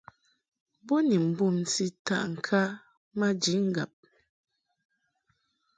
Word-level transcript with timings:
Bo 0.85 0.95
ni 1.07 1.17
mbumti 1.25 1.85
taʼŋka 2.07 2.61
maji 3.17 3.55
ŋgab. 3.67 3.91